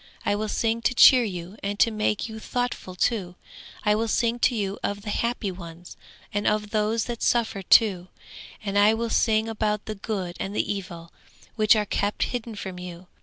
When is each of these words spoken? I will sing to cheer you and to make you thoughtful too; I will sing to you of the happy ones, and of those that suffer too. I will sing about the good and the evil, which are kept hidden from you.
I 0.25 0.33
will 0.33 0.47
sing 0.47 0.81
to 0.81 0.95
cheer 0.95 1.23
you 1.23 1.57
and 1.61 1.77
to 1.79 1.91
make 1.91 2.27
you 2.27 2.39
thoughtful 2.39 2.95
too; 2.95 3.35
I 3.83 3.93
will 3.93 4.07
sing 4.07 4.39
to 4.39 4.55
you 4.55 4.79
of 4.81 5.03
the 5.03 5.11
happy 5.11 5.51
ones, 5.51 5.95
and 6.33 6.47
of 6.47 6.71
those 6.71 7.05
that 7.05 7.21
suffer 7.21 7.61
too. 7.61 8.07
I 8.65 8.95
will 8.95 9.11
sing 9.11 9.47
about 9.47 9.85
the 9.85 9.93
good 9.93 10.37
and 10.39 10.55
the 10.55 10.73
evil, 10.73 11.13
which 11.55 11.75
are 11.75 11.85
kept 11.85 12.23
hidden 12.23 12.55
from 12.55 12.79
you. 12.79 13.09